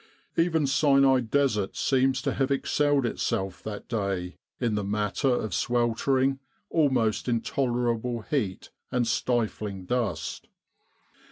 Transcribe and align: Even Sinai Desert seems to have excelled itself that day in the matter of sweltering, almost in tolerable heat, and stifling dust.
Even 0.35 0.65
Sinai 0.65 1.19
Desert 1.19 1.75
seems 1.77 2.23
to 2.23 2.33
have 2.33 2.49
excelled 2.49 3.05
itself 3.05 3.61
that 3.61 3.87
day 3.87 4.37
in 4.59 4.73
the 4.73 4.83
matter 4.83 5.29
of 5.29 5.53
sweltering, 5.53 6.39
almost 6.71 7.27
in 7.29 7.39
tolerable 7.39 8.23
heat, 8.23 8.71
and 8.91 9.05
stifling 9.05 9.85
dust. 9.85 10.47